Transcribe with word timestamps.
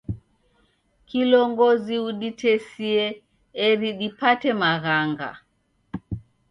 Kilongozi 1.07 1.95
uditesie 2.09 3.03
eri 3.67 3.89
dipate 3.99 4.49
maghanga. 4.61 5.29